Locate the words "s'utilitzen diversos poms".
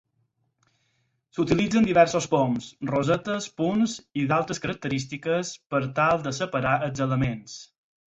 1.37-2.71